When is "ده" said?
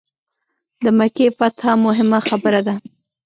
2.67-2.75